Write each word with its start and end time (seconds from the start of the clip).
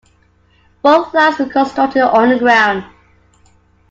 Both 0.81 1.13
lines 1.13 1.37
were 1.37 1.45
constructed 1.45 2.01
underground. 2.09 2.85